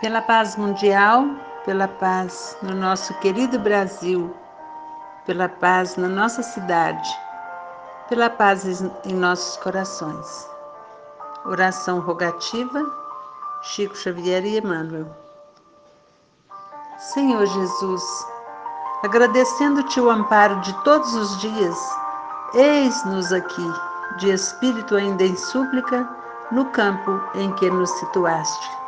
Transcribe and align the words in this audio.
pela 0.00 0.22
paz 0.22 0.56
mundial, 0.56 1.26
pela 1.64 1.86
paz 1.86 2.56
no 2.62 2.74
nosso 2.74 3.12
querido 3.18 3.58
Brasil, 3.58 4.34
pela 5.26 5.46
paz 5.46 5.96
na 5.96 6.08
nossa 6.08 6.42
cidade, 6.42 7.08
pela 8.08 8.30
paz 8.30 8.64
em 9.04 9.14
nossos 9.14 9.58
corações. 9.58 10.48
Oração 11.44 12.00
rogativa, 12.00 12.82
Chico 13.62 13.94
Xavier 13.94 14.44
e 14.44 14.58
Emmanuel. 14.58 15.06
Senhor 16.98 17.44
Jesus, 17.44 18.02
agradecendo-te 19.02 20.00
o 20.00 20.10
amparo 20.10 20.60
de 20.60 20.72
todos 20.82 21.14
os 21.14 21.38
dias, 21.40 21.76
eis-nos 22.54 23.32
aqui, 23.32 23.72
de 24.16 24.30
espírito 24.30 24.96
ainda 24.96 25.24
em 25.24 25.36
súplica, 25.36 26.08
no 26.50 26.64
campo 26.66 27.20
em 27.34 27.52
que 27.54 27.70
nos 27.70 27.90
situaste. 27.90 28.79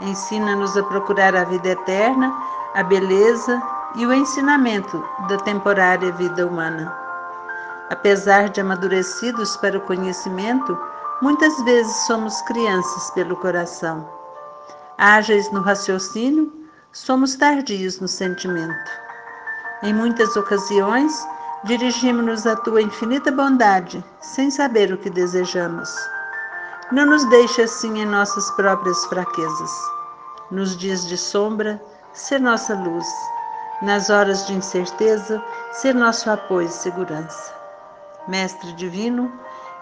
Ensina-nos 0.00 0.76
a 0.76 0.82
procurar 0.84 1.34
a 1.34 1.44
vida 1.44 1.68
eterna, 1.70 2.32
a 2.74 2.82
beleza 2.82 3.60
e 3.96 4.06
o 4.06 4.12
ensinamento 4.12 5.04
da 5.28 5.36
temporária 5.38 6.12
vida 6.12 6.46
humana. 6.46 6.94
Apesar 7.90 8.48
de 8.48 8.60
amadurecidos 8.60 9.56
para 9.56 9.78
o 9.78 9.80
conhecimento, 9.80 10.78
muitas 11.22 11.60
vezes 11.64 11.96
somos 12.06 12.40
crianças 12.42 13.10
pelo 13.12 13.34
coração. 13.36 14.08
Ágeis 14.98 15.50
no 15.52 15.62
raciocínio, 15.62 16.52
somos 16.92 17.34
tardios 17.34 17.98
no 17.98 18.06
sentimento. 18.06 18.90
Em 19.82 19.94
muitas 19.94 20.36
ocasiões, 20.36 21.26
dirigimos-nos 21.64 22.46
à 22.46 22.56
tua 22.56 22.82
infinita 22.82 23.32
bondade, 23.32 24.04
sem 24.20 24.50
saber 24.50 24.92
o 24.92 24.98
que 24.98 25.10
desejamos. 25.10 25.88
Não 26.92 27.06
nos 27.06 27.24
deixe 27.26 27.62
assim 27.62 28.00
em 28.00 28.06
nossas 28.06 28.50
próprias 28.52 29.04
fraquezas. 29.06 29.97
Nos 30.50 30.76
dias 30.76 31.06
de 31.06 31.16
sombra, 31.16 31.80
ser 32.12 32.40
nossa 32.40 32.74
luz. 32.74 33.06
Nas 33.82 34.10
horas 34.10 34.46
de 34.46 34.54
incerteza, 34.54 35.42
ser 35.72 35.94
nosso 35.94 36.30
apoio 36.30 36.66
e 36.66 36.70
segurança. 36.70 37.54
Mestre 38.26 38.72
Divino, 38.72 39.32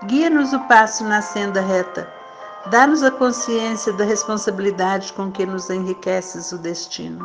guia-nos 0.05 0.53
o 0.53 0.61
passo 0.69 1.05
na 1.05 1.23
senda 1.23 1.61
reta. 1.61 2.09
Dá-nos 2.67 3.03
a 3.03 3.11
consciência 3.11 3.93
da 3.93 4.05
responsabilidade 4.05 5.13
com 5.13 5.31
que 5.31 5.47
nos 5.47 5.71
enriqueces 5.71 6.53
o 6.53 6.59
destino. 6.59 7.25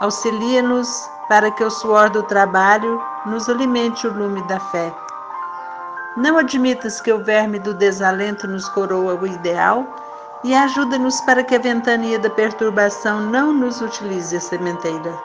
Auxilia-nos 0.00 0.88
para 1.28 1.50
que 1.50 1.64
o 1.64 1.70
suor 1.70 2.10
do 2.10 2.22
trabalho 2.22 3.02
nos 3.26 3.48
alimente 3.48 4.06
o 4.06 4.12
lume 4.12 4.42
da 4.46 4.60
fé 4.60 4.94
não 6.16 6.38
admitas 6.38 6.98
que 6.98 7.12
o 7.12 7.22
verme 7.22 7.58
do 7.58 7.74
desalento 7.74 8.48
nos 8.48 8.66
coroa 8.70 9.14
o 9.14 9.26
ideal 9.26 9.86
e 10.44 10.54
ajuda-nos 10.54 11.20
para 11.22 11.42
que 11.42 11.54
a 11.54 11.58
ventania 11.58 12.18
da 12.18 12.30
perturbação 12.30 13.20
não 13.20 13.52
nos 13.52 13.80
utilize 13.80 14.36
a 14.36 14.40
sementeira. 14.40 15.18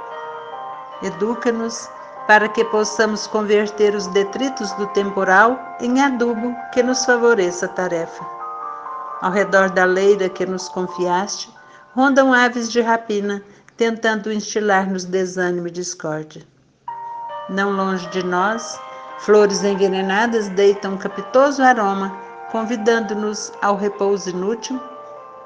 Educa-nos 1.02 1.90
para 2.28 2.48
que 2.48 2.64
possamos 2.66 3.28
converter 3.28 3.96
os 3.96 4.08
detritos 4.08 4.72
do 4.74 4.88
temporal 4.88 5.60
em 5.80 6.02
adubo 6.02 6.56
que 6.74 6.82
nos 6.82 7.06
favoreça 7.06 7.66
a 7.66 7.70
tarefa. 7.70 8.26
Ao 9.22 9.32
redor 9.32 9.70
da 9.70 9.86
leira 9.86 10.30
que 10.30 10.46
nos 10.46 10.70
confiaste, 10.70 11.54
rondam 11.96 12.34
aves 12.34 12.72
de 12.72 12.82
rapina, 12.82 13.44
tentando 13.76 14.32
instilar-nos 14.32 15.06
desânimo 15.06 15.68
e 15.68 15.72
discórdia. 15.72 16.44
Não 17.50 17.72
longe 17.72 18.08
de 18.10 18.24
nós, 18.24 18.80
Flores 19.22 19.64
envenenadas 19.64 20.50
deitam 20.50 20.96
um 20.96 20.98
capitoso 20.98 21.62
aroma, 21.62 22.12
convidando-nos 22.52 23.54
ao 23.62 23.76
repouso 23.76 24.32
inútil, 24.32 24.82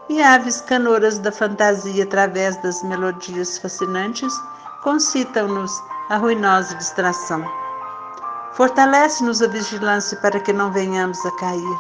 e 0.10 0.22
aves 0.22 0.62
canoras 0.62 1.18
da 1.20 1.32
fantasia, 1.32 2.04
através 2.04 2.56
das 2.62 2.84
melodias 2.84 3.58
fascinantes, 3.58 4.34
concitam-nos 4.84 5.72
a 6.10 6.18
ruinosa 6.18 6.76
distração. 6.76 7.44
Fortalece-nos 8.54 9.42
a 9.42 9.48
vigilância 9.48 10.18
para 10.18 10.40
que 10.40 10.54
não 10.54 10.72
venhamos 10.72 11.26
a 11.26 11.32
cair. 11.38 11.78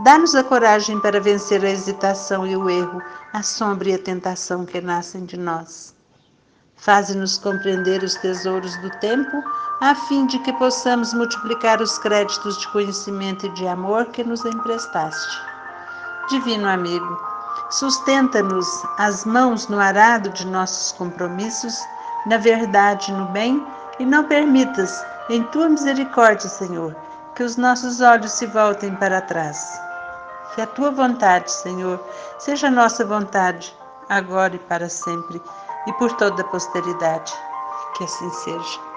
Dá-nos 0.00 0.34
a 0.34 0.44
coragem 0.44 1.00
para 1.00 1.20
vencer 1.20 1.64
a 1.64 1.70
hesitação 1.70 2.46
e 2.46 2.54
o 2.54 2.68
erro, 2.68 3.00
a 3.32 3.42
sombra 3.42 3.88
e 3.88 3.94
a 3.94 3.98
tentação 3.98 4.66
que 4.66 4.80
nascem 4.80 5.24
de 5.24 5.38
nós. 5.38 5.94
Faze-nos 6.76 7.38
compreender 7.38 8.02
os 8.02 8.14
tesouros 8.16 8.76
do 8.82 8.90
tempo, 9.00 9.42
a 9.80 9.94
fim 9.94 10.26
de 10.26 10.38
que 10.40 10.52
possamos 10.52 11.14
multiplicar 11.14 11.80
os 11.80 11.98
créditos 11.98 12.58
de 12.58 12.68
conhecimento 12.68 13.46
e 13.46 13.54
de 13.54 13.66
amor 13.66 14.06
que 14.06 14.22
nos 14.22 14.44
emprestaste. 14.44 15.40
Divino 16.28 16.68
amigo, 16.68 17.35
sustenta-nos 17.70 18.66
as 18.98 19.24
mãos 19.24 19.68
no 19.68 19.78
arado 19.78 20.30
de 20.30 20.46
nossos 20.46 20.92
compromissos, 20.92 21.74
na 22.26 22.36
verdade 22.38 23.12
no 23.12 23.26
bem, 23.26 23.64
e 23.98 24.04
não 24.04 24.24
permitas, 24.24 25.04
em 25.28 25.42
tua 25.44 25.68
misericórdia, 25.68 26.48
Senhor, 26.48 26.94
que 27.34 27.42
os 27.42 27.56
nossos 27.56 28.00
olhos 28.00 28.32
se 28.32 28.46
voltem 28.46 28.94
para 28.94 29.20
trás. 29.20 29.80
Que 30.54 30.62
a 30.62 30.66
tua 30.66 30.90
vontade, 30.90 31.50
Senhor, 31.50 32.00
seja 32.38 32.68
a 32.68 32.70
nossa 32.70 33.04
vontade, 33.04 33.76
agora 34.08 34.54
e 34.54 34.58
para 34.58 34.88
sempre 34.88 35.40
e 35.86 35.92
por 35.94 36.12
toda 36.12 36.42
a 36.42 36.46
posteridade. 36.46 37.32
Que 37.96 38.04
assim 38.04 38.30
seja. 38.30 38.95